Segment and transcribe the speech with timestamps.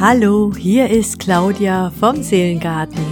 [0.00, 3.02] Hallo, hier ist Claudia vom Seelengarten,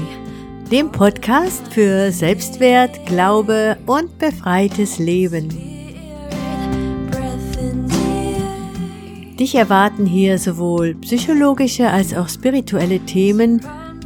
[0.70, 5.48] dem Podcast für Selbstwert, Glaube und befreites Leben.
[9.36, 13.60] Dich erwarten hier sowohl psychologische als auch spirituelle Themen,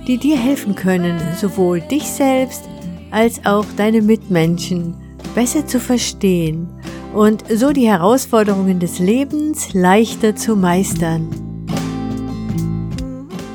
[0.06, 2.65] die dir helfen können, sowohl dich selbst
[3.10, 4.95] als auch deine Mitmenschen
[5.34, 6.66] besser zu verstehen
[7.12, 11.49] und so die Herausforderungen des Lebens leichter zu meistern.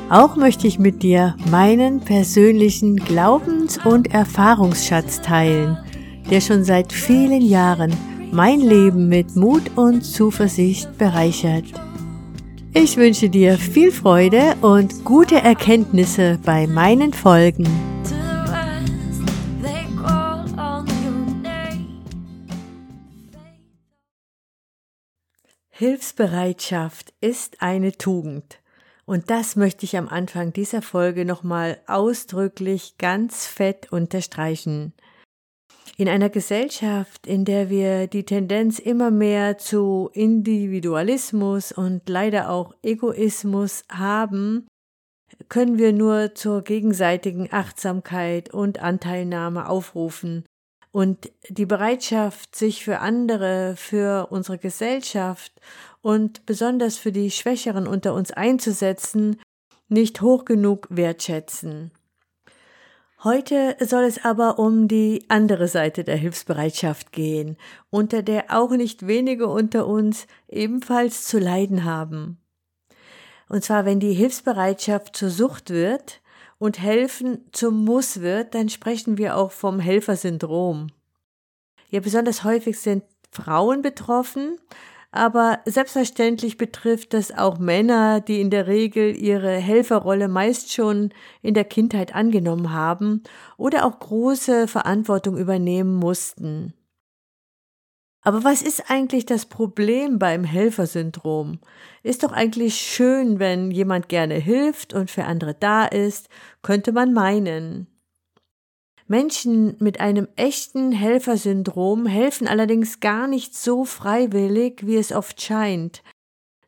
[0.08, 5.78] Auch möchte ich mit dir meinen persönlichen Glaubens- und Erfahrungsschatz teilen,
[6.30, 7.92] der schon seit vielen Jahren
[8.30, 11.64] mein Leben mit Mut und Zuversicht bereichert.
[12.72, 17.66] Ich wünsche dir viel Freude und gute Erkenntnisse bei meinen Folgen.
[25.70, 28.60] Hilfsbereitschaft ist eine Tugend.
[29.08, 34.92] Und das möchte ich am Anfang dieser Folge nochmal ausdrücklich ganz fett unterstreichen.
[35.96, 42.74] In einer Gesellschaft, in der wir die Tendenz immer mehr zu Individualismus und leider auch
[42.82, 44.66] Egoismus haben,
[45.48, 50.44] können wir nur zur gegenseitigen Achtsamkeit und Anteilnahme aufrufen
[50.96, 55.52] und die Bereitschaft, sich für andere, für unsere Gesellschaft
[56.06, 59.40] und besonders für die Schwächeren unter uns einzusetzen,
[59.88, 61.90] nicht hoch genug wertschätzen.
[63.24, 67.56] Heute soll es aber um die andere Seite der Hilfsbereitschaft gehen,
[67.90, 72.38] unter der auch nicht wenige unter uns ebenfalls zu leiden haben.
[73.48, 76.20] Und zwar, wenn die Hilfsbereitschaft zur Sucht wird
[76.58, 80.86] und helfen zum Muss wird, dann sprechen wir auch vom Helfersyndrom.
[81.90, 84.60] Ja, besonders häufig sind Frauen betroffen,
[85.10, 91.10] aber selbstverständlich betrifft das auch Männer, die in der Regel ihre Helferrolle meist schon
[91.42, 93.22] in der Kindheit angenommen haben
[93.56, 96.74] oder auch große Verantwortung übernehmen mussten.
[98.26, 101.60] Aber was ist eigentlich das Problem beim Helfersyndrom?
[102.02, 106.28] Ist doch eigentlich schön, wenn jemand gerne hilft und für andere da ist,
[106.60, 107.86] könnte man meinen.
[109.08, 116.02] Menschen mit einem echten Helfersyndrom helfen allerdings gar nicht so freiwillig, wie es oft scheint.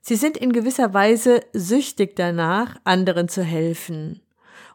[0.00, 4.22] Sie sind in gewisser Weise süchtig danach, anderen zu helfen.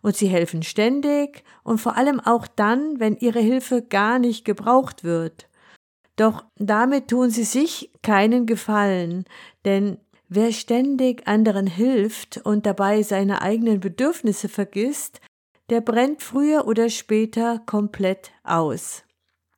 [0.02, 5.06] Und sie helfen ständig und vor allem auch dann, wenn ihre Hilfe gar nicht gebraucht
[5.06, 5.48] wird.
[6.18, 9.26] Doch damit tun sie sich keinen Gefallen,
[9.66, 9.98] denn
[10.28, 15.22] wer ständig anderen hilft und dabei seine eigenen Bedürfnisse vergisst,
[15.70, 19.04] der brennt früher oder später komplett aus.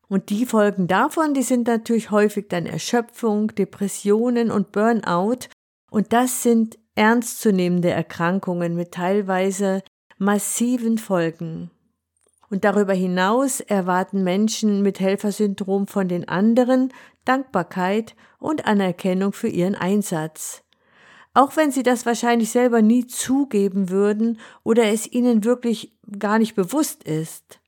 [0.08, 5.48] Und die Folgen davon, die sind natürlich häufig dann Erschöpfung, Depressionen und Burnout.
[5.90, 9.82] Und das sind ernstzunehmende Erkrankungen mit teilweise
[10.18, 11.72] massiven Folgen.
[12.50, 16.94] Und darüber hinaus erwarten Menschen mit Helfersyndrom von den anderen
[17.26, 20.65] Dankbarkeit und Anerkennung für ihren Einsatz
[21.36, 26.56] auch wenn sie das wahrscheinlich selber nie zugeben würden oder es ihnen wirklich gar nicht
[26.56, 27.60] bewusst ist.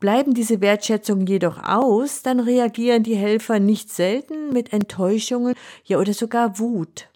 [0.00, 6.12] Bleiben diese Wertschätzungen jedoch aus, dann reagieren die Helfer nicht selten mit Enttäuschungen, ja oder
[6.12, 7.08] sogar Wut.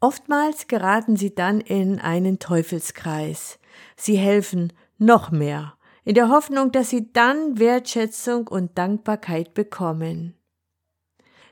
[0.00, 3.58] Oftmals geraten sie dann in einen Teufelskreis.
[3.96, 5.74] Sie helfen noch mehr,
[6.04, 10.37] in der Hoffnung, dass sie dann Wertschätzung und Dankbarkeit bekommen.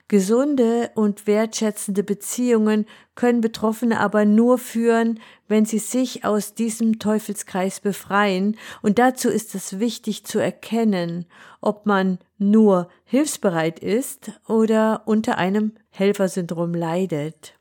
[0.09, 2.87] Gesunde und wertschätzende Beziehungen
[3.17, 5.19] können Betroffene aber nur führen,
[5.49, 11.27] wenn sie sich aus diesem Teufelskreis befreien, und dazu ist es wichtig zu erkennen,
[11.61, 17.55] ob man nur hilfsbereit ist oder unter einem Helfersyndrom leidet.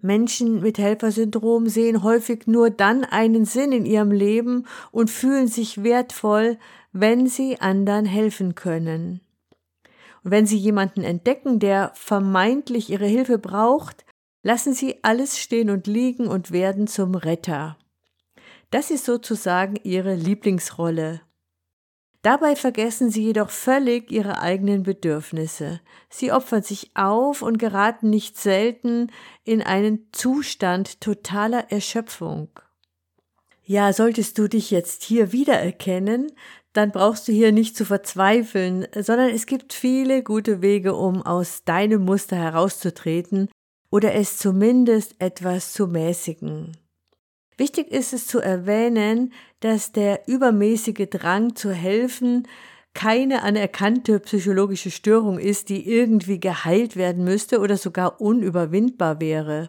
[0.00, 5.84] Menschen mit Helfersyndrom sehen häufig nur dann einen Sinn in ihrem Leben und fühlen sich
[5.84, 6.58] wertvoll,
[6.92, 9.20] wenn sie anderen helfen können.
[10.28, 14.04] Wenn Sie jemanden entdecken, der vermeintlich Ihre Hilfe braucht,
[14.42, 17.78] lassen Sie alles stehen und liegen und werden zum Retter.
[18.72, 21.20] Das ist sozusagen Ihre Lieblingsrolle.
[22.22, 25.80] Dabei vergessen Sie jedoch völlig Ihre eigenen Bedürfnisse.
[26.10, 29.12] Sie opfern sich auf und geraten nicht selten
[29.44, 32.48] in einen Zustand totaler Erschöpfung.
[33.62, 36.32] Ja, solltest du dich jetzt hier wiedererkennen,
[36.76, 41.64] dann brauchst du hier nicht zu verzweifeln, sondern es gibt viele gute Wege, um aus
[41.64, 43.48] deinem Muster herauszutreten
[43.90, 46.76] oder es zumindest etwas zu mäßigen.
[47.56, 52.46] Wichtig ist es zu erwähnen, dass der übermäßige Drang zu helfen
[52.92, 59.68] keine anerkannte psychologische Störung ist, die irgendwie geheilt werden müsste oder sogar unüberwindbar wäre.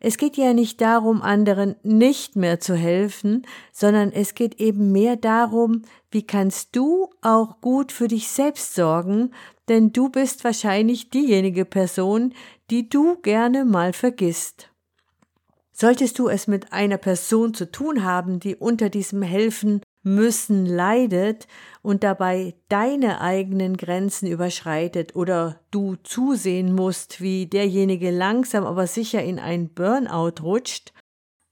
[0.00, 5.16] Es geht ja nicht darum, anderen nicht mehr zu helfen, sondern es geht eben mehr
[5.16, 9.32] darum, wie kannst du auch gut für dich selbst sorgen,
[9.68, 12.32] denn du bist wahrscheinlich diejenige Person,
[12.70, 14.70] die du gerne mal vergisst.
[15.72, 21.46] Solltest du es mit einer Person zu tun haben, die unter diesem Helfen müssen leidet
[21.82, 29.22] und dabei deine eigenen Grenzen überschreitet oder du zusehen musst, wie derjenige langsam aber sicher
[29.22, 30.92] in ein Burnout rutscht,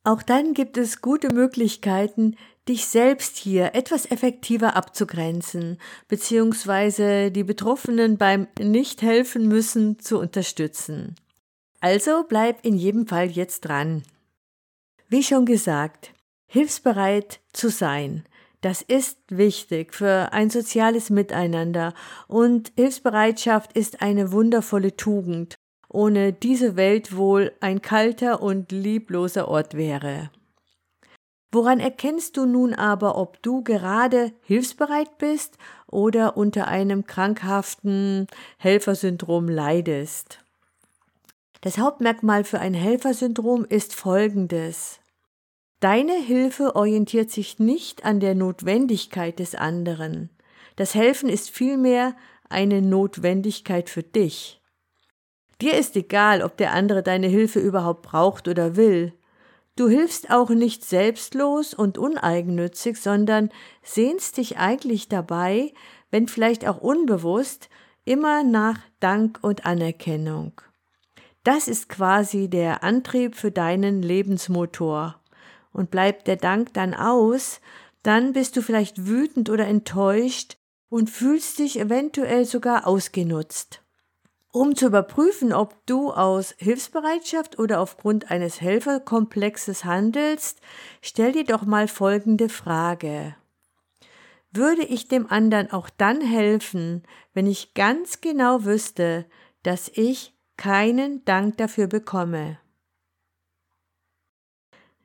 [0.06, 2.36] auch dann gibt es gute Möglichkeiten,
[2.68, 11.16] dich selbst hier etwas effektiver abzugrenzen, beziehungsweise die Betroffenen beim Nicht-Helfen müssen zu unterstützen.
[11.80, 14.04] Also bleib in jedem Fall jetzt dran.
[15.08, 16.12] Wie schon gesagt,
[16.46, 18.24] hilfsbereit zu sein,
[18.66, 21.94] das ist wichtig für ein soziales Miteinander
[22.26, 25.54] und Hilfsbereitschaft ist eine wundervolle Tugend,
[25.88, 30.32] ohne diese Welt wohl ein kalter und liebloser Ort wäre.
[31.52, 38.26] Woran erkennst du nun aber, ob du gerade hilfsbereit bist oder unter einem krankhaften
[38.58, 40.40] Helfersyndrom leidest?
[41.60, 44.98] Das Hauptmerkmal für ein Helfersyndrom ist folgendes.
[45.80, 50.30] Deine Hilfe orientiert sich nicht an der Notwendigkeit des anderen.
[50.76, 52.16] Das Helfen ist vielmehr
[52.48, 54.62] eine Notwendigkeit für dich.
[55.60, 59.12] Dir ist egal, ob der andere deine Hilfe überhaupt braucht oder will.
[59.76, 63.50] Du hilfst auch nicht selbstlos und uneigennützig, sondern
[63.82, 65.74] sehnst dich eigentlich dabei,
[66.10, 67.68] wenn vielleicht auch unbewusst,
[68.06, 70.58] immer nach Dank und Anerkennung.
[71.44, 75.20] Das ist quasi der Antrieb für deinen Lebensmotor
[75.76, 77.60] und bleibt der Dank dann aus,
[78.02, 80.56] dann bist du vielleicht wütend oder enttäuscht
[80.88, 83.82] und fühlst dich eventuell sogar ausgenutzt.
[84.52, 90.60] Um zu überprüfen, ob du aus Hilfsbereitschaft oder aufgrund eines Helferkomplexes handelst,
[91.02, 93.36] stell dir doch mal folgende Frage.
[94.52, 97.02] Würde ich dem anderen auch dann helfen,
[97.34, 99.26] wenn ich ganz genau wüsste,
[99.62, 102.58] dass ich keinen Dank dafür bekomme?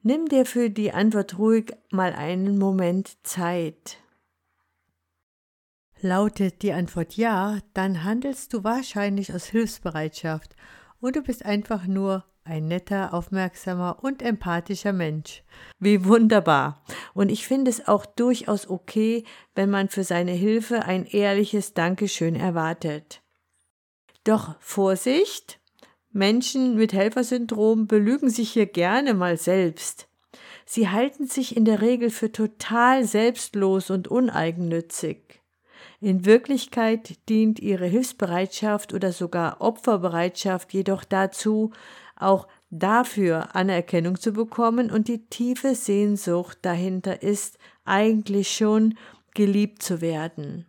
[0.03, 3.97] Nimm dir für die Antwort ruhig mal einen Moment Zeit.
[6.01, 10.55] Lautet die Antwort ja, dann handelst du wahrscheinlich aus Hilfsbereitschaft
[10.99, 15.43] und du bist einfach nur ein netter, aufmerksamer und empathischer Mensch.
[15.77, 16.83] Wie wunderbar.
[17.13, 19.23] Und ich finde es auch durchaus okay,
[19.53, 23.21] wenn man für seine Hilfe ein ehrliches Dankeschön erwartet.
[24.23, 25.60] Doch Vorsicht,
[26.13, 30.07] Menschen mit Helfersyndrom belügen sich hier gerne mal selbst.
[30.65, 35.41] Sie halten sich in der Regel für total selbstlos und uneigennützig.
[35.99, 41.71] In Wirklichkeit dient ihre Hilfsbereitschaft oder sogar Opferbereitschaft jedoch dazu,
[42.15, 48.95] auch dafür Anerkennung zu bekommen und die tiefe Sehnsucht dahinter ist eigentlich schon
[49.33, 50.65] geliebt zu werden.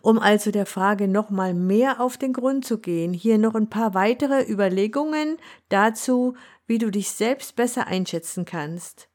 [0.00, 3.94] Um also der Frage nochmal mehr auf den Grund zu gehen, hier noch ein paar
[3.94, 5.38] weitere Überlegungen
[5.68, 6.34] dazu,
[6.66, 9.08] wie du dich selbst besser einschätzen kannst.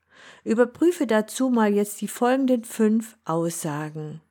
[0.44, 4.22] Überprüfe dazu mal jetzt die folgenden fünf Aussagen.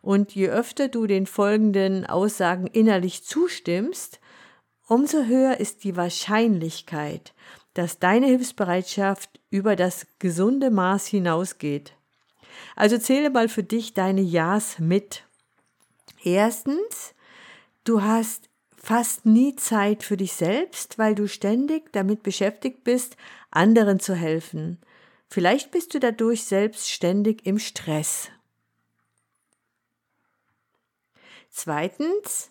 [0.00, 4.20] Und je öfter du den folgenden Aussagen innerlich zustimmst,
[4.86, 7.34] umso höher ist die Wahrscheinlichkeit,
[7.74, 11.94] dass deine Hilfsbereitschaft über das gesunde Maß hinausgeht.
[12.74, 15.25] Also zähle mal für dich deine Ja's mit
[16.26, 17.14] Erstens,
[17.84, 23.16] du hast fast nie Zeit für dich selbst, weil du ständig damit beschäftigt bist,
[23.52, 24.80] anderen zu helfen.
[25.28, 28.28] Vielleicht bist du dadurch selbst ständig im Stress.
[31.48, 32.50] Zweitens,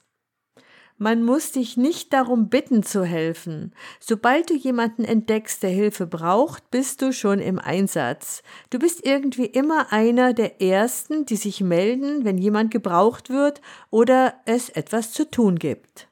[0.98, 3.74] man muss dich nicht darum bitten zu helfen.
[4.00, 8.44] Sobald du jemanden entdeckst, der Hilfe braucht, bist du schon im Einsatz.
[8.70, 14.36] Du bist irgendwie immer einer der Ersten, die sich melden, wenn jemand gebraucht wird oder
[14.46, 16.08] es etwas zu tun gibt.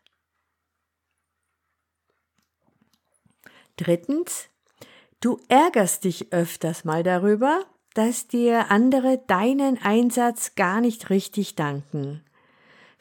[3.77, 4.49] Drittens,
[5.21, 12.23] du ärgerst dich öfters mal darüber, dass dir andere deinen Einsatz gar nicht richtig danken.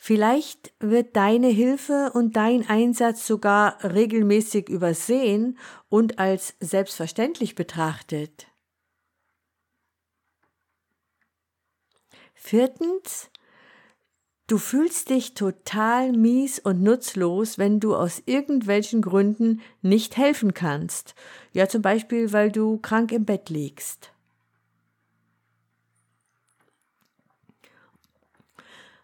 [0.05, 5.57] Vielleicht wird deine Hilfe und dein Einsatz sogar regelmäßig übersehen
[5.91, 8.49] und als selbstverständlich betrachtet.
[12.35, 13.31] Viertens,
[14.49, 21.15] du fühlst dich total mies und nutzlos, wenn du aus irgendwelchen Gründen nicht helfen kannst.
[21.53, 24.12] Ja, zum Beispiel, weil du krank im Bett liegst.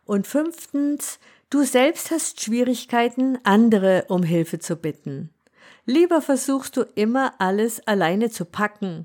[0.09, 1.19] Und fünftens,
[1.51, 5.29] du selbst hast Schwierigkeiten, andere um Hilfe zu bitten.
[5.85, 9.05] Lieber versuchst du immer alles alleine zu packen.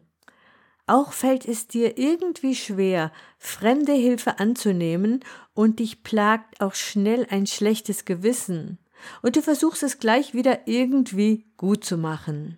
[0.88, 7.48] Auch fällt es dir irgendwie schwer, fremde Hilfe anzunehmen und dich plagt auch schnell ein
[7.48, 8.77] schlechtes Gewissen
[9.22, 12.57] und du versuchst es gleich wieder irgendwie gut zu machen.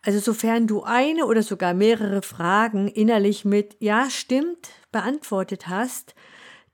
[0.00, 6.14] Also sofern du eine oder sogar mehrere Fragen innerlich mit Ja stimmt beantwortet hast,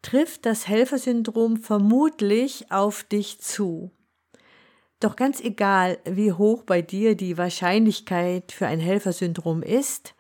[0.02, 3.90] trifft das Helfersyndrom vermutlich auf dich zu.
[5.00, 10.14] Doch ganz egal, wie hoch bei dir die Wahrscheinlichkeit für ein Helfersyndrom ist,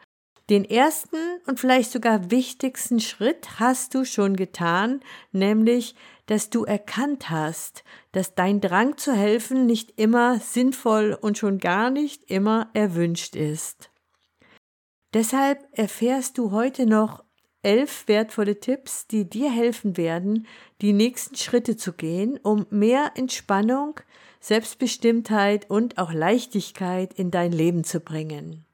[0.50, 5.94] den ersten und vielleicht sogar wichtigsten Schritt hast du schon getan, nämlich
[6.26, 11.90] dass du erkannt hast, dass dein Drang zu helfen nicht immer sinnvoll und schon gar
[11.90, 13.90] nicht immer erwünscht ist.
[15.14, 17.24] Deshalb erfährst du heute noch
[17.62, 20.46] elf wertvolle Tipps, die dir helfen werden,
[20.80, 24.00] die nächsten Schritte zu gehen, um mehr Entspannung,
[24.40, 28.64] Selbstbestimmtheit und auch Leichtigkeit in dein Leben zu bringen.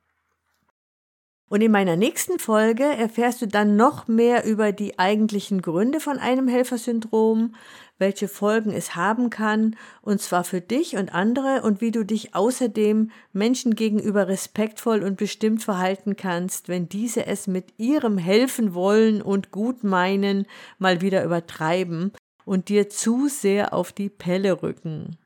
[1.49, 6.19] Und in meiner nächsten Folge erfährst du dann noch mehr über die eigentlichen Gründe von
[6.19, 7.55] einem Helfersyndrom,
[7.97, 12.35] welche Folgen es haben kann, und zwar für dich und andere, und wie du dich
[12.35, 19.23] außerdem Menschen gegenüber respektvoll und bestimmt verhalten kannst, wenn diese es mit ihrem Helfen wollen
[19.23, 20.47] und gut meinen
[20.79, 22.13] mal wieder übertreiben
[22.45, 25.17] und dir zu sehr auf die Pelle rücken.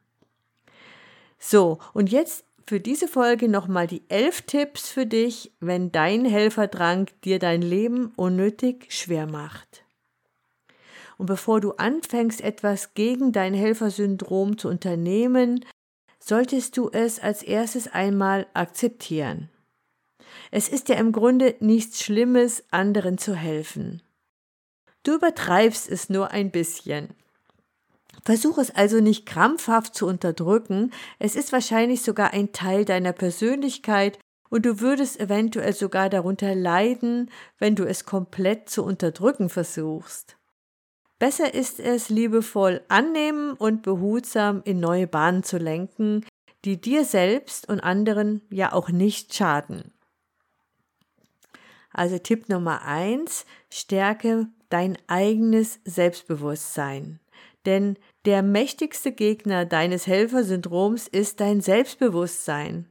[1.38, 7.08] So, und jetzt für diese Folge nochmal die elf Tipps für dich, wenn dein Helferdrang
[7.24, 9.84] dir dein Leben unnötig schwer macht.
[11.18, 15.64] Und bevor du anfängst, etwas gegen dein Helfersyndrom zu unternehmen,
[16.18, 19.50] solltest du es als erstes einmal akzeptieren.
[20.50, 24.02] Es ist ja im Grunde nichts Schlimmes, anderen zu helfen.
[25.02, 27.08] Du übertreibst es nur ein bisschen.
[28.24, 34.18] Versuch es also nicht krampfhaft zu unterdrücken, es ist wahrscheinlich sogar ein Teil deiner Persönlichkeit
[34.48, 40.36] und du würdest eventuell sogar darunter leiden, wenn du es komplett zu unterdrücken versuchst.
[41.18, 46.24] Besser ist es, liebevoll annehmen und behutsam in neue Bahnen zu lenken,
[46.64, 49.92] die dir selbst und anderen ja auch nicht schaden.
[51.92, 57.21] Also Tipp Nummer eins: stärke dein eigenes Selbstbewusstsein.
[57.66, 62.88] Denn der mächtigste Gegner deines Helfersyndroms ist dein Selbstbewusstsein.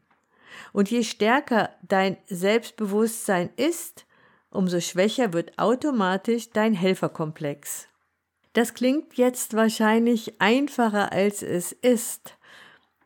[0.74, 4.06] Und je stärker dein Selbstbewusstsein ist,
[4.50, 7.88] umso schwächer wird automatisch dein Helferkomplex.
[8.54, 12.38] Das klingt jetzt wahrscheinlich einfacher als es ist.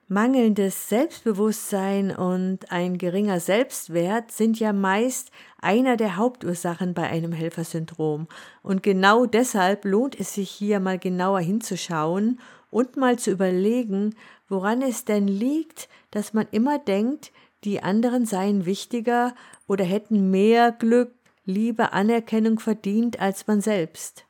[0.07, 8.27] Mangelndes Selbstbewusstsein und ein geringer Selbstwert sind ja meist einer der Hauptursachen bei einem Helfersyndrom.
[8.61, 14.13] Und genau deshalb lohnt es sich hier mal genauer hinzuschauen und mal zu überlegen,
[14.47, 17.31] woran es denn liegt, dass man immer denkt,
[17.63, 19.33] die anderen seien wichtiger
[19.67, 24.27] oder hätten mehr Glück, Liebe, Anerkennung verdient als man selbst.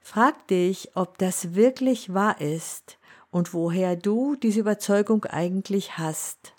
[0.00, 2.98] Frag dich, ob das wirklich wahr ist
[3.30, 6.54] und woher du diese Überzeugung eigentlich hast.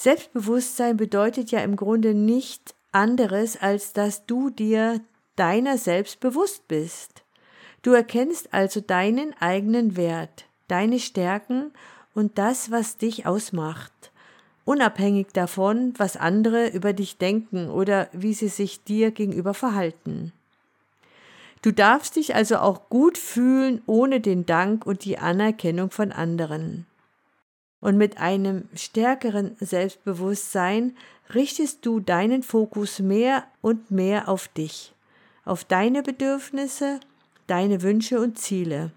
[0.00, 5.00] Selbstbewusstsein bedeutet ja im Grunde nicht anderes, als dass du dir
[5.36, 7.24] deiner selbst bewusst bist.
[7.82, 11.72] Du erkennst also deinen eigenen Wert, deine Stärken
[12.14, 14.12] und das, was dich ausmacht,
[14.64, 20.32] unabhängig davon, was andere über dich denken oder wie sie sich dir gegenüber verhalten.
[21.62, 26.86] Du darfst dich also auch gut fühlen ohne den Dank und die Anerkennung von anderen.
[27.80, 30.96] Und mit einem stärkeren Selbstbewusstsein
[31.34, 34.92] richtest du deinen Fokus mehr und mehr auf dich,
[35.44, 37.00] auf deine Bedürfnisse,
[37.46, 38.92] deine Wünsche und Ziele.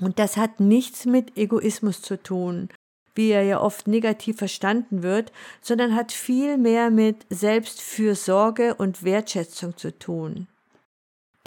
[0.00, 2.68] Und das hat nichts mit Egoismus zu tun,
[3.14, 9.76] wie er ja oft negativ verstanden wird, sondern hat viel mehr mit Selbstfürsorge und Wertschätzung
[9.76, 10.46] zu tun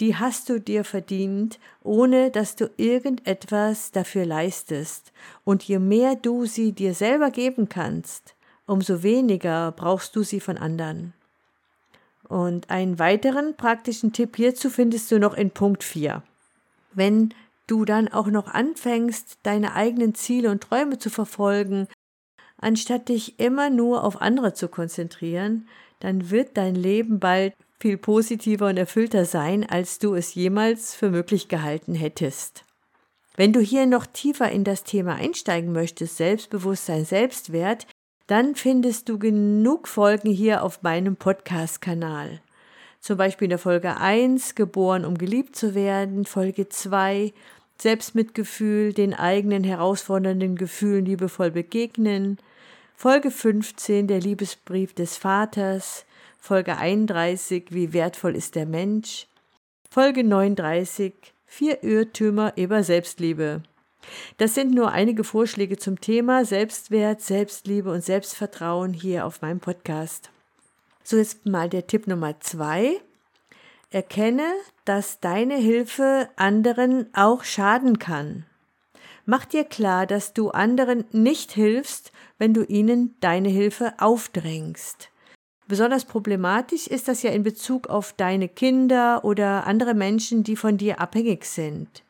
[0.02, 5.14] die hast du dir verdient, ohne dass du irgendetwas dafür leistest.
[5.46, 10.58] Und je mehr du sie dir selber geben kannst, umso weniger brauchst du sie von
[10.58, 11.14] anderen.
[12.28, 16.24] Und einen weiteren praktischen Tipp hierzu findest du noch in Punkt 4.
[16.94, 17.34] Wenn
[17.68, 21.88] du dann auch noch anfängst, deine eigenen Ziele und Träume zu verfolgen,
[22.58, 25.68] anstatt dich immer nur auf andere zu konzentrieren,
[26.00, 31.10] dann wird dein Leben bald viel positiver und erfüllter sein, als du es jemals für
[31.10, 32.64] möglich gehalten hättest.
[33.36, 37.88] Wenn du hier noch tiefer in das Thema einsteigen möchtest, Selbstbewusstsein, Selbstwert,
[38.28, 42.42] dann findest du genug Folgen hier auf meinem Podcast-Kanal.
[43.00, 47.34] Zum Beispiel in der Folge 1, geboren um geliebt zu werden, Folge 2,
[47.80, 52.38] Selbstmitgefühl, den eigenen herausfordernden Gefühlen liebevoll begegnen.
[52.96, 56.06] Folge 15, der Liebesbrief des Vaters.
[56.44, 59.28] Folge 31, wie wertvoll ist der Mensch.
[59.92, 61.14] Folge 39,
[61.46, 63.62] vier Irrtümer über Selbstliebe.
[64.38, 70.32] Das sind nur einige Vorschläge zum Thema Selbstwert, Selbstliebe und Selbstvertrauen hier auf meinem Podcast.
[71.04, 73.00] So jetzt mal der Tipp Nummer zwei.
[73.92, 74.52] Erkenne,
[74.84, 78.48] dass deine Hilfe anderen auch schaden kann.
[79.28, 85.11] Mach dir klar, dass du anderen nicht hilfst, wenn du ihnen deine Hilfe aufdrängst.
[85.72, 90.76] Besonders problematisch ist das ja in Bezug auf deine Kinder oder andere Menschen, die von
[90.76, 92.04] dir abhängig sind.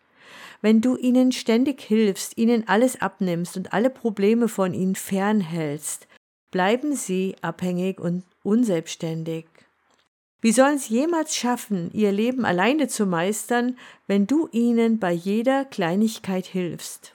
[0.64, 6.08] Wenn du ihnen ständig hilfst, ihnen alles abnimmst und alle Probleme von ihnen fernhältst,
[6.50, 9.46] bleiben sie abhängig und unselbstständig.
[10.42, 13.78] Wie sollen sie jemals schaffen, ihr Leben alleine zu meistern,
[14.08, 17.14] wenn du ihnen bei jeder Kleinigkeit hilfst?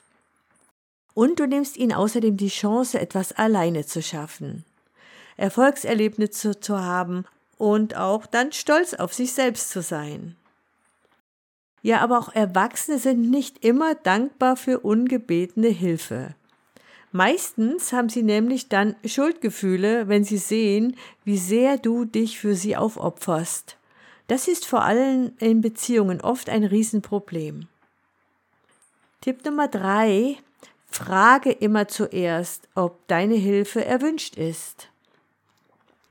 [1.13, 4.63] Und du nimmst ihnen außerdem die Chance, etwas alleine zu schaffen,
[5.37, 7.25] Erfolgserlebnisse zu haben
[7.57, 10.35] und auch dann stolz auf sich selbst zu sein.
[11.81, 16.35] Ja, aber auch Erwachsene sind nicht immer dankbar für ungebetene Hilfe.
[17.11, 22.75] Meistens haben sie nämlich dann Schuldgefühle, wenn sie sehen, wie sehr du dich für sie
[22.75, 23.77] aufopferst.
[24.27, 27.67] Das ist vor allem in Beziehungen oft ein Riesenproblem.
[29.21, 30.37] Tipp Nummer drei.
[30.89, 34.89] Frage immer zuerst, ob deine Hilfe erwünscht ist.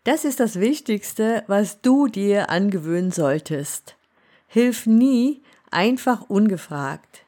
[0.06, 3.96] Das ist das Wichtigste, was du dir angewöhnen solltest.
[4.46, 7.26] Hilf nie einfach ungefragt.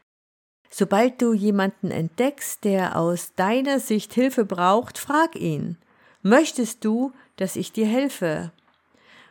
[0.71, 5.77] Sobald du jemanden entdeckst, der aus deiner Sicht Hilfe braucht, frag ihn.
[6.23, 8.53] Möchtest du, dass ich dir helfe?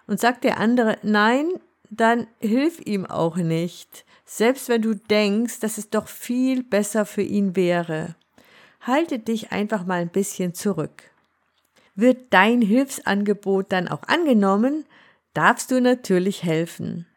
[0.08, 1.50] Und sagt der andere Nein,
[1.90, 7.22] dann hilf ihm auch nicht, selbst wenn du denkst, dass es doch viel besser für
[7.22, 8.18] ihn wäre.
[8.82, 11.12] Halte dich einfach mal ein bisschen zurück.
[11.98, 14.86] Wird dein Hilfsangebot dann auch angenommen,
[15.34, 17.08] darfst du natürlich helfen.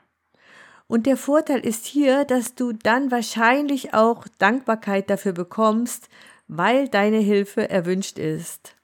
[0.89, 6.09] Und der Vorteil ist hier, dass du dann wahrscheinlich auch Dankbarkeit dafür bekommst,
[6.49, 8.75] weil deine Hilfe erwünscht ist.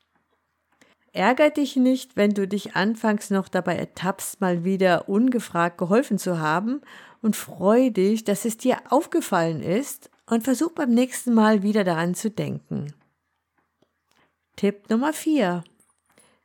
[1.13, 6.39] Ärger dich nicht, wenn du dich anfangs noch dabei ertappst, mal wieder ungefragt geholfen zu
[6.39, 6.83] haben
[7.23, 12.15] und freu dich, dass es dir aufgefallen ist und versuch beim nächsten Mal wieder daran
[12.15, 12.93] zu denken.
[14.57, 15.65] Tipp Nummer 4.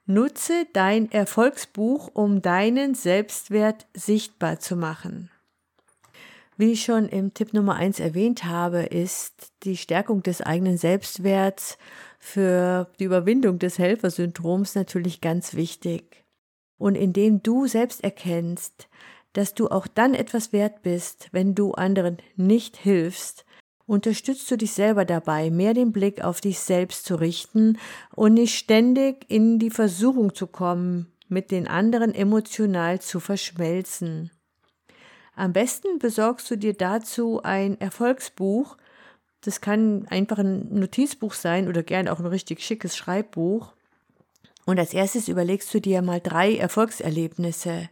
[0.06, 5.30] Nutze dein Erfolgsbuch, um deinen Selbstwert sichtbar zu machen.
[6.58, 11.78] Wie ich schon im Tipp Nummer eins erwähnt habe, ist die Stärkung des eigenen Selbstwerts
[12.20, 16.24] für die Überwindung des Helfersyndroms natürlich ganz wichtig.
[16.78, 18.90] Und indem du selbst erkennst,
[19.34, 23.46] dass du auch dann etwas wert bist, wenn du anderen nicht hilfst,
[23.86, 27.78] unterstützt du dich selber dabei, mehr den Blick auf dich selbst zu richten
[28.16, 34.32] und nicht ständig in die Versuchung zu kommen, mit den anderen emotional zu verschmelzen.
[35.36, 38.78] Am besten besorgst du dir dazu ein Erfolgsbuch.
[39.42, 43.74] Das kann einfach ein Notizbuch sein oder gern auch ein richtig schickes Schreibbuch.
[44.66, 47.90] Und als erstes überlegst du dir mal drei Erfolgserlebnisse.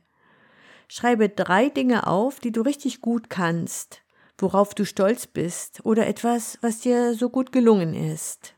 [0.87, 4.01] Schreibe drei Dinge auf, die du richtig gut kannst,
[4.41, 8.55] worauf du stolz bist oder etwas, was dir so gut gelungen ist.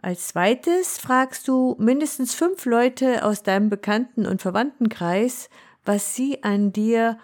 [0.00, 5.48] Als zweites fragst du mindestens fünf Leute aus deinem Bekannten- und Verwandtenkreis,
[5.84, 7.18] was sie an dir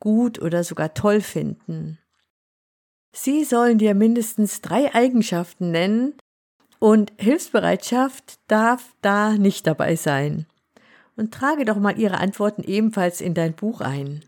[0.00, 1.98] gut oder sogar toll finden.
[3.12, 6.14] Sie sollen dir mindestens drei Eigenschaften nennen
[6.78, 10.46] und Hilfsbereitschaft darf da nicht dabei sein.
[11.16, 14.24] Und trage doch mal ihre Antworten ebenfalls in dein Buch ein.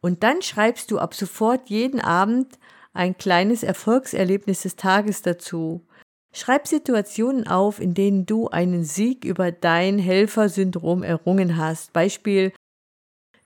[0.00, 2.58] Und dann schreibst du ab sofort jeden Abend
[2.92, 5.86] ein kleines Erfolgserlebnis des Tages dazu.
[6.32, 11.92] Schreib Situationen auf, in denen du einen Sieg über dein Helfersyndrom errungen hast.
[11.92, 12.52] Beispiel,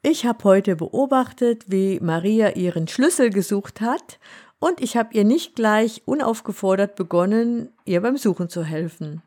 [0.02, 4.18] ich habe heute beobachtet, wie Maria ihren Schlüssel gesucht hat
[4.58, 9.22] und ich habe ihr nicht gleich unaufgefordert begonnen, ihr beim Suchen zu helfen.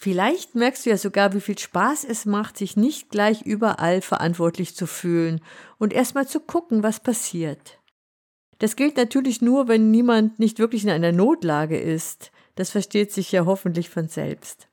[0.00, 4.76] Vielleicht merkst du ja sogar, wie viel Spaß es macht, sich nicht gleich überall verantwortlich
[4.76, 5.40] zu fühlen
[5.76, 7.80] und erstmal zu gucken, was passiert.
[8.60, 12.30] Das gilt natürlich nur, wenn niemand nicht wirklich in einer Notlage ist.
[12.54, 14.68] Das versteht sich ja hoffentlich von selbst.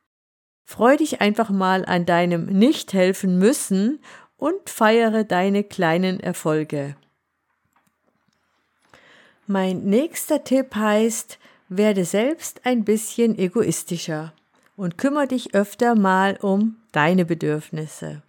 [0.63, 3.99] Freu dich einfach mal an deinem Nicht helfen müssen
[4.37, 6.95] und feiere deine kleinen Erfolge.
[9.47, 14.35] Mein nächster Tipp heißt, werde selbst ein bisschen egoistischer
[14.75, 18.21] und kümmere dich öfter mal um deine Bedürfnisse.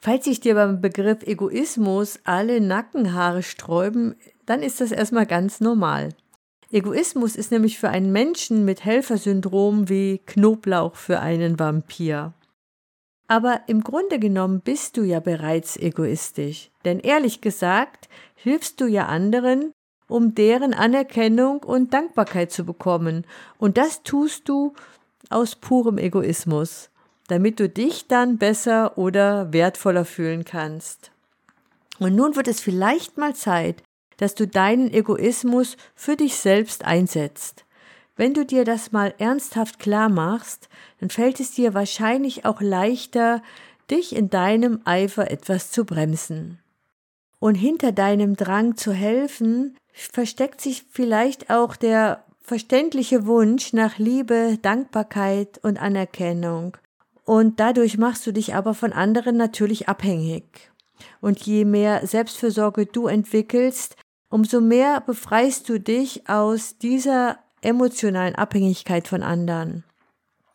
[0.00, 4.14] Falls sich dir beim Begriff Egoismus alle Nackenhaare sträuben,
[4.46, 6.10] dann ist das erstmal ganz normal.
[6.70, 12.34] Egoismus ist nämlich für einen Menschen mit Helfersyndrom wie Knoblauch für einen Vampir.
[13.26, 19.06] Aber im Grunde genommen bist du ja bereits egoistisch, denn ehrlich gesagt hilfst du ja
[19.06, 19.72] anderen,
[20.08, 23.26] um deren Anerkennung und Dankbarkeit zu bekommen,
[23.58, 24.72] und das tust du
[25.30, 26.90] aus purem Egoismus,
[27.28, 31.10] damit du dich dann besser oder wertvoller fühlen kannst.
[31.98, 33.82] Und nun wird es vielleicht mal Zeit,
[34.18, 37.64] dass du deinen Egoismus für dich selbst einsetzt.
[38.16, 40.68] Wenn du dir das mal ernsthaft klar machst,
[41.00, 43.42] dann fällt es dir wahrscheinlich auch leichter,
[43.90, 46.58] dich in deinem Eifer etwas zu bremsen.
[47.38, 54.58] Und hinter deinem Drang zu helfen versteckt sich vielleicht auch der verständliche Wunsch nach Liebe,
[54.62, 56.76] Dankbarkeit und Anerkennung.
[57.24, 60.72] Und dadurch machst du dich aber von anderen natürlich abhängig.
[61.20, 63.96] Und je mehr Selbstfürsorge du entwickelst,
[64.30, 69.84] umso mehr befreist du dich aus dieser emotionalen Abhängigkeit von anderen.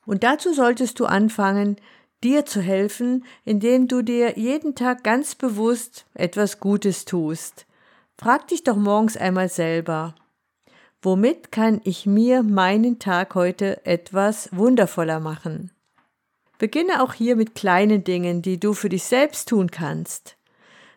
[0.06, 1.78] Und dazu solltest du anfangen,
[2.24, 7.68] dir zu helfen, indem du dir jeden Tag ganz bewusst etwas Gutes tust.
[8.18, 10.16] Frag dich doch morgens einmal selber,
[11.04, 15.70] womit kann ich mir meinen Tag heute etwas wundervoller machen?
[16.58, 20.38] Beginne auch hier mit kleinen Dingen, die du für dich selbst tun kannst.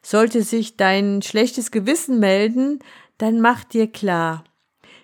[0.02, 2.78] Sollte sich dein schlechtes Gewissen melden,
[3.18, 4.44] dann mach dir klar,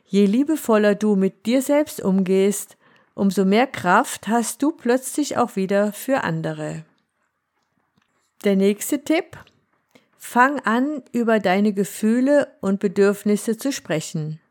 [0.06, 2.76] je liebevoller du mit dir selbst umgehst,
[3.14, 6.84] umso mehr Kraft hast du plötzlich auch wieder für andere.
[8.44, 9.38] Der nächste Tipp.
[10.16, 14.41] Fang an, über deine Gefühle und Bedürfnisse zu sprechen.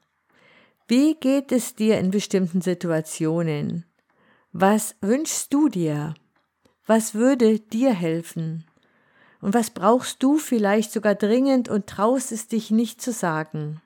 [0.92, 3.86] Wie geht es dir in bestimmten Situationen?
[4.52, 6.16] Was wünschst du dir?
[6.86, 8.66] Was würde dir helfen?
[9.40, 13.82] Und was brauchst du vielleicht sogar dringend und traust es dich nicht zu sagen?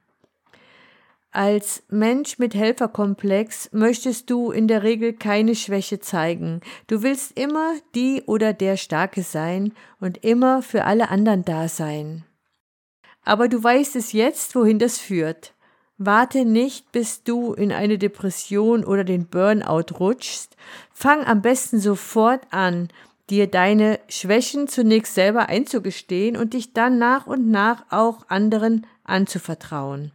[1.30, 6.62] Als Mensch mit Helferkomplex möchtest du in der Regel keine Schwäche zeigen.
[6.88, 12.24] Du willst immer die oder der Starke sein und immer für alle anderen da sein.
[13.22, 15.55] Aber du weißt es jetzt, wohin das führt.
[15.98, 20.58] Warte nicht, bis du in eine Depression oder den Burnout rutschst.
[20.92, 22.90] Fang am besten sofort an,
[23.30, 30.12] dir deine Schwächen zunächst selber einzugestehen und dich dann nach und nach auch anderen anzuvertrauen.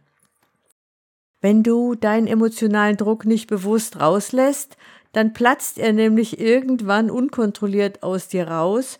[1.41, 4.77] Wenn du deinen emotionalen Druck nicht bewusst rauslässt,
[5.13, 8.99] dann platzt er nämlich irgendwann unkontrolliert aus dir raus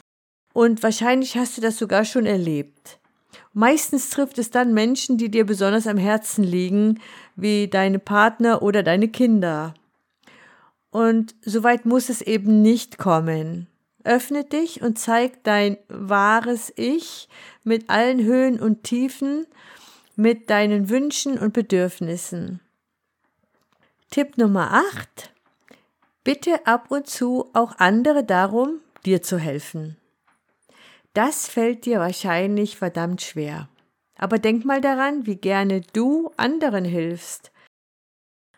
[0.54, 3.01] und wahrscheinlich hast du das sogar schon erlebt.
[3.54, 7.00] Meistens trifft es dann Menschen, die dir besonders am Herzen liegen,
[7.36, 9.74] wie deine Partner oder deine Kinder.
[10.92, 13.68] Und soweit muss es eben nicht kommen.
[14.04, 17.30] Öffne dich und zeig dein wahres Ich
[17.64, 19.46] mit allen Höhen und Tiefen,
[20.16, 22.60] mit deinen Wünschen und Bedürfnissen.
[24.10, 25.32] Tipp Nummer 8.
[26.24, 29.98] Bitte ab und zu auch andere darum, dir zu helfen.
[31.14, 33.68] Das fällt dir wahrscheinlich verdammt schwer.
[34.18, 37.52] Aber denk mal daran, wie gerne du anderen hilfst.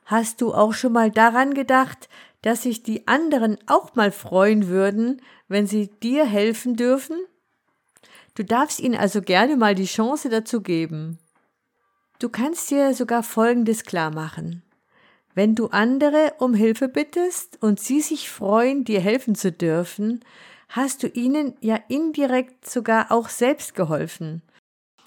[0.06, 2.10] Hast du auch schon mal daran gedacht,
[2.42, 7.18] dass sich die anderen auch mal freuen würden, wenn sie dir helfen dürfen?
[8.36, 11.20] Du darfst ihnen also gerne mal die Chance dazu geben.
[12.20, 14.64] Du kannst dir sogar Folgendes klar machen.
[15.36, 20.24] Wenn du andere um Hilfe bittest und sie sich freuen, dir helfen zu dürfen,
[20.74, 24.42] hast du ihnen ja indirekt sogar auch selbst geholfen.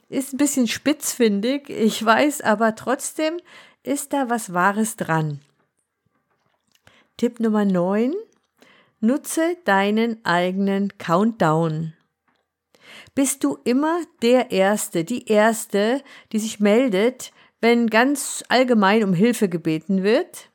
[0.09, 3.39] Ist ein bisschen spitzfindig, ich weiß, aber trotzdem
[3.83, 5.41] ist da was Wahres dran.
[7.17, 8.15] Tipp Nummer 9.
[9.01, 11.95] Nutze deinen eigenen Countdown.
[13.17, 19.49] Bist du immer der Erste, die Erste, die sich meldet, wenn ganz allgemein um Hilfe
[19.49, 20.51] gebeten wird?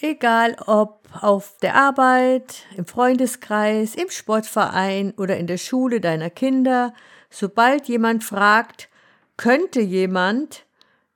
[0.00, 6.94] Egal ob auf der Arbeit, im Freundeskreis, im Sportverein oder in der Schule deiner Kinder,
[7.30, 8.88] sobald jemand fragt,
[9.36, 10.64] könnte jemand,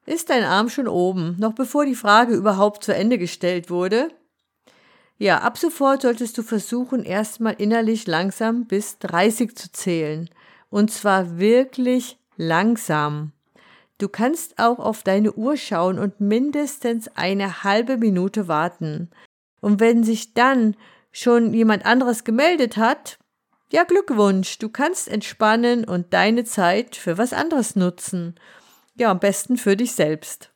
[0.04, 4.08] ist dein Arm schon oben, noch bevor die Frage überhaupt zu Ende gestellt wurde?
[5.16, 10.28] Ja, ab sofort solltest du versuchen, erstmal innerlich langsam bis 30 zu zählen.
[10.70, 13.30] Und zwar wirklich langsam.
[13.98, 19.10] Du kannst auch auf deine Uhr schauen und mindestens eine halbe Minute warten.
[19.60, 20.76] Und wenn sich dann
[21.12, 23.18] schon jemand anderes gemeldet hat,
[23.70, 28.34] ja Glückwunsch, du kannst entspannen und deine Zeit für was anderes nutzen.
[28.94, 30.50] Ja, am besten für dich selbst.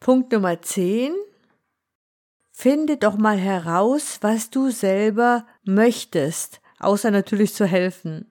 [0.00, 1.14] Punkt Nummer 10.
[2.52, 8.30] Finde doch mal heraus, was du selber möchtest, außer natürlich zu helfen.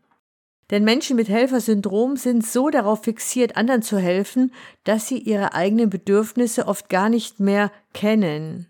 [0.73, 4.51] Denn Menschen mit Helfersyndrom sind so darauf fixiert, anderen zu helfen,
[4.85, 8.65] dass sie ihre eigenen Bedürfnisse oft gar nicht mehr kennen.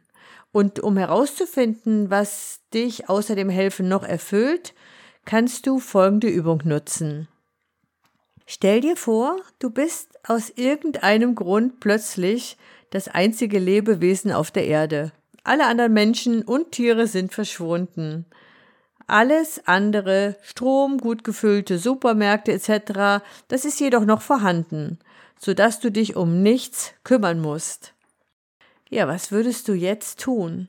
[0.51, 4.73] Und um herauszufinden, was dich außer dem Helfen noch erfüllt,
[5.23, 7.29] kannst du folgende Übung nutzen.
[8.47, 12.57] Stell dir vor, du bist aus irgendeinem Grund plötzlich
[12.89, 15.13] das einzige Lebewesen auf der Erde.
[15.45, 18.25] Alle anderen Menschen und Tiere sind verschwunden.
[19.07, 24.99] Alles andere, Strom, gut gefüllte Supermärkte etc., das ist jedoch noch vorhanden,
[25.39, 27.93] sodass du dich um nichts kümmern musst.
[28.89, 30.67] Ja, was würdest du jetzt tun?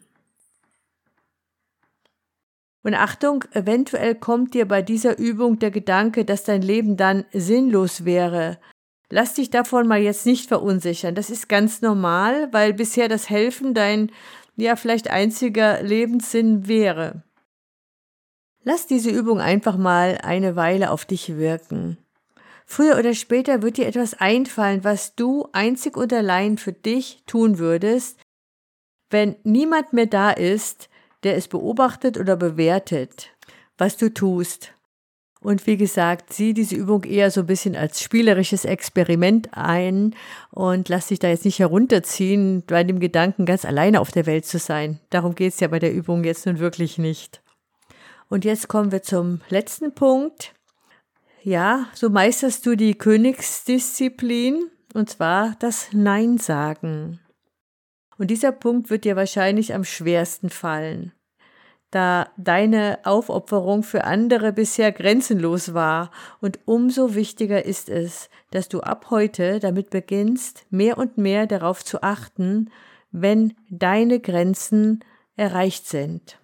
[2.83, 8.05] Und Achtung, eventuell kommt dir bei dieser Übung der Gedanke, dass dein Leben dann sinnlos
[8.05, 8.59] wäre.
[9.09, 11.15] Lass dich davon mal jetzt nicht verunsichern.
[11.15, 14.11] Das ist ganz normal, weil bisher das Helfen dein,
[14.57, 17.23] ja, vielleicht einziger Lebenssinn wäre.
[18.65, 21.99] Lass diese Übung einfach mal eine Weile auf dich wirken.
[22.65, 27.59] Früher oder später wird dir etwas einfallen, was du einzig und allein für dich tun
[27.59, 28.19] würdest,
[29.11, 30.89] wenn niemand mehr da ist,
[31.25, 33.29] der es beobachtet oder bewertet,
[33.77, 34.73] was du tust.
[35.41, 40.17] Und wie gesagt, sieh diese Übung eher so ein bisschen als spielerisches Experiment ein
[40.51, 44.47] und lass dich da jetzt nicht herunterziehen, bei dem Gedanken, ganz alleine auf der Welt
[44.47, 45.01] zu sein.
[45.11, 47.44] Darum geht es ja bei der Übung jetzt nun wirklich nicht.
[48.29, 50.55] Und jetzt kommen wir zum letzten Punkt.
[51.43, 57.21] Ja, so meisterst du die Königsdisziplin, und zwar das Nein sagen.
[58.17, 61.13] Und dieser Punkt wird dir wahrscheinlich am schwersten fallen,
[61.91, 66.11] da deine Aufopferung für andere bisher grenzenlos war.
[66.41, 71.85] Und umso wichtiger ist es, dass du ab heute damit beginnst, mehr und mehr darauf
[71.85, 72.71] zu achten,
[73.11, 75.05] wenn deine Grenzen
[75.37, 76.39] erreicht sind.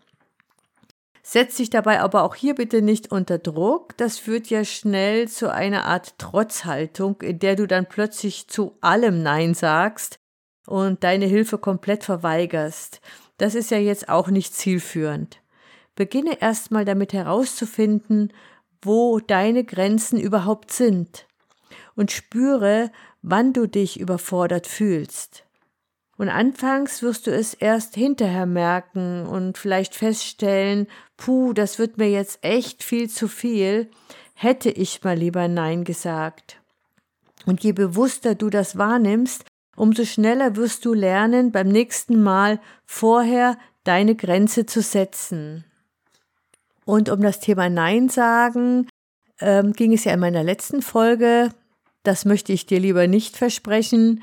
[1.22, 3.96] Setz dich dabei aber auch hier bitte nicht unter Druck.
[3.96, 9.22] Das führt ja schnell zu einer Art Trotzhaltung, in der du dann plötzlich zu allem
[9.22, 10.18] Nein sagst
[10.66, 13.00] und deine Hilfe komplett verweigerst.
[13.38, 15.40] Das ist ja jetzt auch nicht zielführend.
[15.94, 18.32] Beginne erstmal damit herauszufinden,
[18.82, 21.26] wo deine Grenzen überhaupt sind
[21.96, 22.90] und spüre,
[23.22, 25.44] wann du dich überfordert fühlst.
[26.20, 32.10] Und anfangs wirst du es erst hinterher merken und vielleicht feststellen, puh, das wird mir
[32.10, 33.90] jetzt echt viel zu viel,
[34.34, 36.60] hätte ich mal lieber Nein gesagt.
[37.46, 43.56] Und je bewusster du das wahrnimmst, umso schneller wirst du lernen, beim nächsten Mal vorher
[43.84, 45.64] deine Grenze zu setzen.
[46.84, 48.90] Und um das Thema Nein sagen
[49.40, 51.48] ähm, ging es ja in meiner letzten Folge.
[52.02, 54.20] Das möchte ich dir lieber nicht versprechen.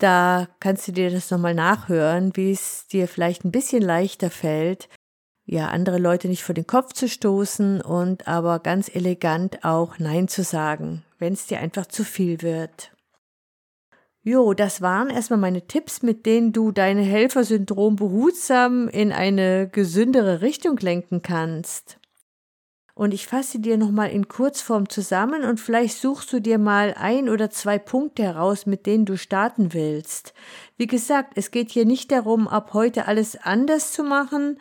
[0.00, 4.88] Da kannst du dir das nochmal nachhören, wie es dir vielleicht ein bisschen leichter fällt,
[5.44, 10.26] ja, andere Leute nicht vor den Kopf zu stoßen und aber ganz elegant auch Nein
[10.26, 12.92] zu sagen, wenn es dir einfach zu viel wird.
[14.22, 20.40] Jo, das waren erstmal meine Tipps, mit denen du deine Helfersyndrom behutsam in eine gesündere
[20.40, 21.99] Richtung lenken kannst.
[23.00, 27.30] Und ich fasse dir nochmal in Kurzform zusammen und vielleicht suchst du dir mal ein
[27.30, 30.34] oder zwei Punkte heraus, mit denen du starten willst.
[30.76, 34.58] Wie gesagt, es geht hier nicht darum, ab heute alles anders zu machen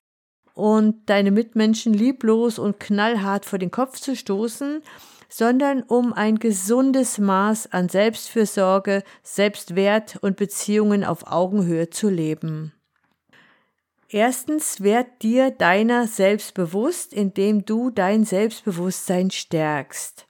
[0.53, 4.83] und deine Mitmenschen lieblos und knallhart vor den Kopf zu stoßen,
[5.27, 12.71] sondern um ein gesundes Maß an Selbstfürsorge, Selbstwert und Beziehungen auf Augenhöhe zu leben.
[14.09, 20.27] Erstens werd dir deiner selbst bewusst, indem du dein Selbstbewusstsein stärkst.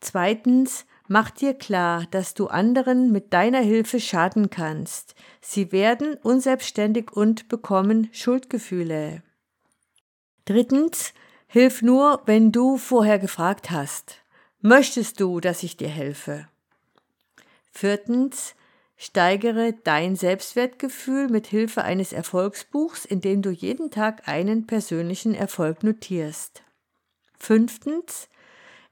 [0.00, 5.14] Zweitens, mach dir klar, dass du anderen mit deiner Hilfe schaden kannst.
[5.40, 9.22] Sie werden unselbstständig und bekommen Schuldgefühle.
[10.44, 11.12] Drittens,
[11.48, 14.22] Hilf nur, wenn du vorher gefragt hast.
[14.60, 16.48] Möchtest du, dass ich dir helfe?
[17.70, 18.55] Viertens,
[18.96, 26.62] steigere dein Selbstwertgefühl mit Hilfe eines Erfolgsbuchs, indem du jeden Tag einen persönlichen Erfolg notierst.
[27.38, 28.28] Fünftens,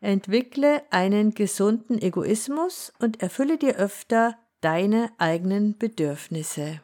[0.00, 6.80] entwickle einen gesunden Egoismus und erfülle dir öfter deine eigenen Bedürfnisse.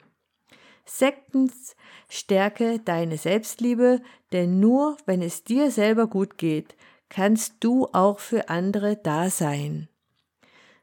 [0.86, 1.76] Sechstens,
[2.08, 4.00] stärke deine Selbstliebe,
[4.32, 6.74] denn nur wenn es dir selber gut geht,
[7.10, 9.88] kannst du auch für andere da sein.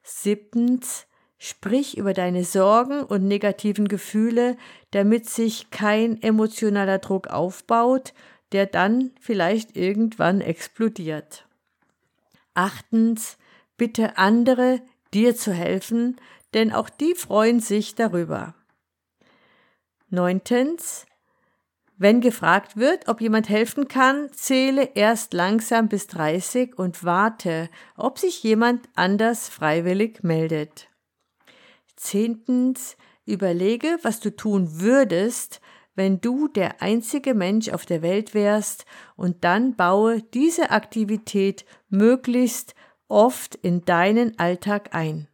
[0.04, 4.58] Siebtens, sprich über deine Sorgen und negativen Gefühle,
[4.92, 8.14] damit sich kein emotionaler Druck aufbaut,
[8.52, 11.46] der dann vielleicht irgendwann explodiert.
[12.54, 13.38] Achtens,
[13.78, 14.82] bitte andere,
[15.14, 16.18] dir zu helfen,
[16.54, 18.56] denn auch die freuen sich darüber.
[20.10, 21.06] Neuntens,
[22.00, 28.20] Wenn gefragt wird, ob jemand helfen kann, zähle erst langsam bis 30 und warte, ob
[28.20, 30.90] sich jemand anders freiwillig meldet.
[31.98, 35.60] Zehntens, überlege, was du tun würdest,
[35.96, 42.76] wenn du der einzige Mensch auf der Welt wärst, und dann baue diese Aktivität möglichst
[43.08, 45.28] oft in deinen Alltag ein.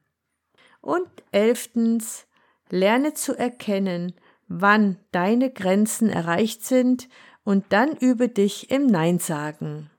[0.82, 2.26] Und elftens,
[2.70, 4.14] lerne zu erkennen,
[4.48, 7.10] wann deine Grenzen erreicht sind
[7.44, 9.90] und dann übe dich im Nein sagen.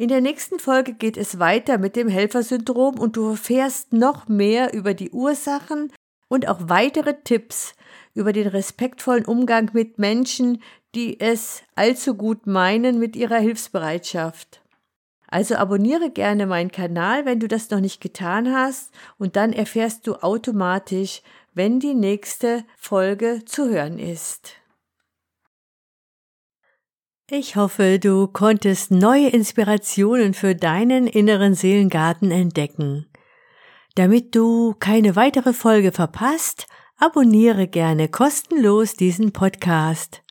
[0.00, 4.72] In der nächsten Folge geht es weiter mit dem Helfersyndrom und du erfährst noch mehr
[4.72, 5.92] über die Ursachen
[6.28, 7.74] und auch weitere Tipps
[8.14, 10.62] über den respektvollen Umgang mit Menschen,
[10.94, 14.62] die es allzu gut meinen mit ihrer Hilfsbereitschaft.
[15.26, 20.06] Also abonniere gerne meinen Kanal, wenn du das noch nicht getan hast, und dann erfährst
[20.06, 21.22] du automatisch,
[21.54, 24.57] wenn die nächste Folge zu hören ist.
[27.30, 33.04] Ich hoffe, du konntest neue Inspirationen für deinen inneren Seelengarten entdecken.
[33.96, 40.22] Damit du keine weitere Folge verpasst, abonniere gerne kostenlos diesen Podcast.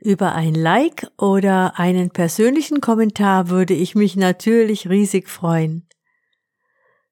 [0.00, 5.86] Über ein Like oder einen persönlichen Kommentar würde ich mich natürlich riesig freuen.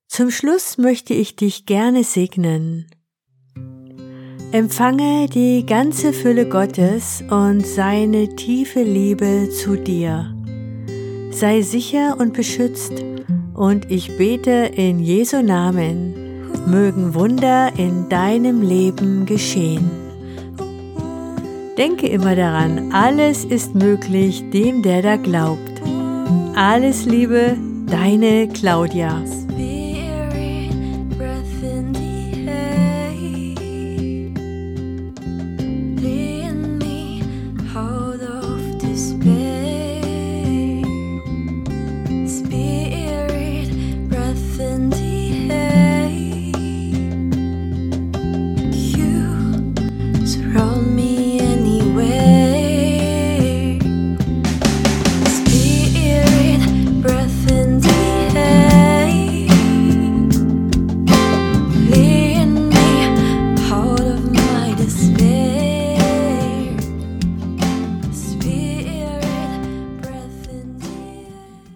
[0.08, 2.90] Zum Schluss möchte ich dich gerne segnen.
[4.52, 10.34] Empfange die ganze Fülle Gottes und seine tiefe Liebe zu dir.
[11.30, 12.92] Sei sicher und beschützt
[13.54, 16.14] und ich bete in Jesu Namen,
[16.66, 19.88] mögen Wunder in deinem Leben geschehen.
[21.78, 25.80] Denke immer daran, alles ist möglich dem, der da glaubt.
[26.56, 29.22] Alles Liebe, deine Claudia.